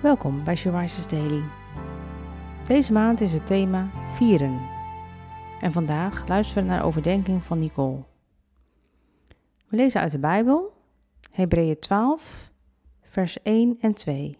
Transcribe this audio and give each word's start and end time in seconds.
Welkom 0.00 0.44
bij 0.44 0.56
She 0.56 1.06
Daily. 1.08 1.42
Deze 2.66 2.92
maand 2.92 3.20
is 3.20 3.32
het 3.32 3.46
thema 3.46 3.90
vieren. 4.14 4.60
En 5.60 5.72
vandaag 5.72 6.28
luisteren 6.28 6.62
we 6.62 6.68
naar 6.68 6.78
de 6.78 6.84
overdenking 6.84 7.42
van 7.42 7.58
Nicole. 7.58 8.02
We 9.68 9.76
lezen 9.76 10.00
uit 10.00 10.10
de 10.10 10.18
Bijbel, 10.18 10.72
Hebreeën 11.30 11.78
12, 11.78 12.50
vers 13.02 13.42
1 13.42 13.76
en 13.80 13.94
2. 13.94 14.38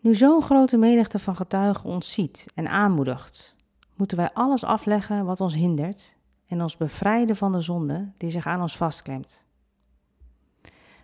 Nu 0.00 0.14
zo'n 0.14 0.42
grote 0.42 0.76
menigte 0.76 1.18
van 1.18 1.36
getuigen 1.36 1.84
ons 1.84 2.12
ziet 2.12 2.46
en 2.54 2.68
aanmoedigt, 2.68 3.56
moeten 3.94 4.16
wij 4.16 4.30
alles 4.32 4.64
afleggen 4.64 5.24
wat 5.24 5.40
ons 5.40 5.54
hindert 5.54 6.16
en 6.46 6.62
ons 6.62 6.76
bevrijden 6.76 7.36
van 7.36 7.52
de 7.52 7.60
zonde 7.60 8.12
die 8.16 8.30
zich 8.30 8.46
aan 8.46 8.62
ons 8.62 8.76
vastklemt. 8.76 9.44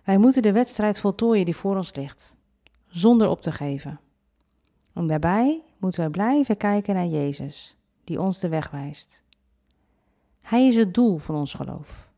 Wij 0.03 0.17
moeten 0.17 0.41
de 0.41 0.51
wedstrijd 0.51 0.99
voltooien 0.99 1.45
die 1.45 1.55
voor 1.55 1.75
ons 1.75 1.95
ligt, 1.95 2.35
zonder 2.87 3.29
op 3.29 3.41
te 3.41 3.51
geven. 3.51 3.99
En 4.93 5.07
daarbij 5.07 5.63
moeten 5.77 5.99
wij 5.99 6.09
blijven 6.09 6.57
kijken 6.57 6.95
naar 6.95 7.05
Jezus, 7.05 7.77
die 8.03 8.21
ons 8.21 8.39
de 8.39 8.49
weg 8.49 8.69
wijst. 8.69 9.23
Hij 10.41 10.67
is 10.67 10.75
het 10.75 10.93
doel 10.93 11.17
van 11.17 11.35
ons 11.35 11.53
geloof. 11.53 12.09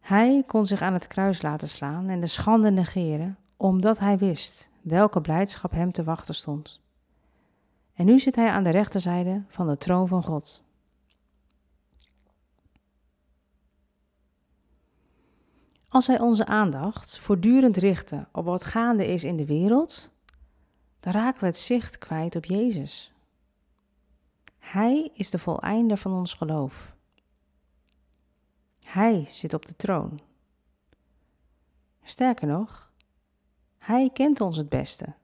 Hij 0.00 0.42
kon 0.46 0.66
zich 0.66 0.82
aan 0.82 0.92
het 0.92 1.06
kruis 1.06 1.42
laten 1.42 1.68
slaan 1.68 2.08
en 2.08 2.20
de 2.20 2.26
schande 2.26 2.70
negeren, 2.70 3.38
omdat 3.56 3.98
hij 3.98 4.18
wist 4.18 4.70
welke 4.82 5.20
blijdschap 5.20 5.70
hem 5.70 5.92
te 5.92 6.04
wachten 6.04 6.34
stond. 6.34 6.80
En 7.94 8.04
nu 8.04 8.18
zit 8.18 8.36
hij 8.36 8.50
aan 8.50 8.64
de 8.64 8.70
rechterzijde 8.70 9.44
van 9.48 9.66
de 9.66 9.78
troon 9.78 10.08
van 10.08 10.22
God. 10.22 10.65
Als 15.88 16.06
wij 16.06 16.20
onze 16.20 16.46
aandacht 16.46 17.18
voortdurend 17.18 17.76
richten 17.76 18.28
op 18.32 18.44
wat 18.44 18.64
gaande 18.64 19.06
is 19.06 19.24
in 19.24 19.36
de 19.36 19.46
wereld, 19.46 20.10
dan 21.00 21.12
raken 21.12 21.40
we 21.40 21.46
het 21.46 21.58
zicht 21.58 21.98
kwijt 21.98 22.36
op 22.36 22.44
Jezus. 22.44 23.12
Hij 24.58 25.10
is 25.14 25.30
de 25.30 25.38
voleinder 25.38 25.96
van 25.96 26.12
ons 26.12 26.34
geloof. 26.34 26.94
Hij 28.84 29.28
zit 29.30 29.54
op 29.54 29.66
de 29.66 29.76
troon. 29.76 30.20
Sterker 32.02 32.46
nog, 32.46 32.90
Hij 33.78 34.10
kent 34.12 34.40
ons 34.40 34.56
het 34.56 34.68
beste 34.68 35.14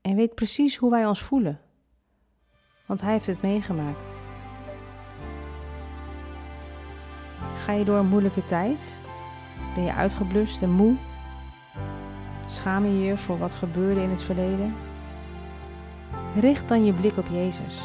en 0.00 0.16
weet 0.16 0.34
precies 0.34 0.76
hoe 0.76 0.90
wij 0.90 1.06
ons 1.06 1.22
voelen, 1.22 1.60
want 2.86 3.00
Hij 3.00 3.12
heeft 3.12 3.26
het 3.26 3.42
meegemaakt. 3.42 4.20
Ga 7.56 7.72
je 7.72 7.84
door 7.84 7.98
een 7.98 8.08
moeilijke 8.08 8.44
tijd? 8.44 8.98
Ben 9.74 9.84
je 9.84 9.94
uitgeblust 9.94 10.62
en 10.62 10.70
moe? 10.70 10.94
Schaam 12.46 12.84
je 12.84 13.04
je 13.04 13.16
voor 13.16 13.38
wat 13.38 13.54
gebeurde 13.54 14.02
in 14.02 14.10
het 14.10 14.22
verleden? 14.22 14.74
Richt 16.40 16.68
dan 16.68 16.84
je 16.84 16.92
blik 16.92 17.16
op 17.16 17.26
Jezus. 17.30 17.80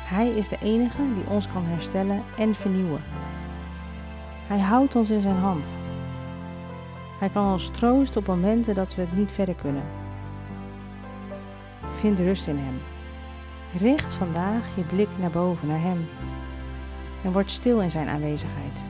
Hij 0.00 0.28
is 0.28 0.48
de 0.48 0.58
enige 0.62 1.02
die 1.14 1.28
ons 1.28 1.46
kan 1.52 1.64
herstellen 1.64 2.22
en 2.38 2.54
vernieuwen. 2.54 3.02
Hij 4.46 4.58
houdt 4.58 4.96
ons 4.96 5.10
in 5.10 5.20
zijn 5.20 5.36
hand. 5.36 5.66
Hij 7.18 7.28
kan 7.28 7.52
ons 7.52 7.68
troosten 7.68 8.20
op 8.20 8.26
momenten 8.26 8.74
dat 8.74 8.94
we 8.94 9.00
het 9.00 9.16
niet 9.16 9.32
verder 9.32 9.54
kunnen. 9.54 9.82
Vind 11.98 12.18
rust 12.18 12.46
in 12.46 12.58
Hem. 12.58 12.80
Richt 13.80 14.12
vandaag 14.12 14.76
je 14.76 14.82
blik 14.82 15.08
naar 15.18 15.30
boven, 15.30 15.68
naar 15.68 15.80
Hem. 15.80 16.08
En 17.24 17.32
word 17.32 17.50
stil 17.50 17.80
in 17.80 17.90
Zijn 17.90 18.08
aanwezigheid. 18.08 18.88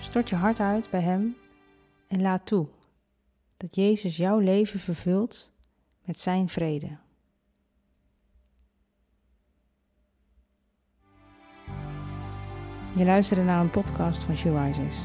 Stort 0.00 0.28
je 0.28 0.36
hart 0.36 0.60
uit 0.60 0.90
bij 0.90 1.00
Hem 1.00 1.36
en 2.08 2.22
laat 2.22 2.46
toe 2.46 2.66
dat 3.56 3.74
Jezus 3.74 4.16
jouw 4.16 4.38
leven 4.38 4.80
vervult 4.80 5.50
met 6.04 6.20
Zijn 6.20 6.48
vrede. 6.48 6.96
Je 12.96 13.04
luisterde 13.04 13.42
naar 13.42 13.60
een 13.60 13.70
podcast 13.70 14.22
van 14.22 14.36
She 14.36 14.64
Rises. 14.64 15.04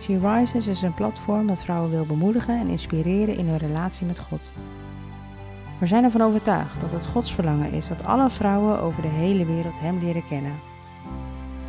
She 0.00 0.18
Rises 0.18 0.66
is 0.66 0.82
een 0.82 0.94
platform 0.94 1.46
dat 1.46 1.64
vrouwen 1.64 1.90
wil 1.90 2.06
bemoedigen 2.06 2.60
en 2.60 2.68
inspireren 2.68 3.36
in 3.36 3.46
hun 3.46 3.58
relatie 3.58 4.06
met 4.06 4.18
God. 4.18 4.52
We 5.80 5.86
zijn 5.86 6.04
ervan 6.04 6.20
overtuigd 6.20 6.80
dat 6.80 6.92
het 6.92 7.06
Gods 7.06 7.34
verlangen 7.34 7.72
is 7.72 7.88
dat 7.88 8.04
alle 8.04 8.30
vrouwen 8.30 8.80
over 8.80 9.02
de 9.02 9.08
hele 9.08 9.44
wereld 9.44 9.80
Hem 9.80 9.98
leren 9.98 10.26
kennen. 10.26 10.73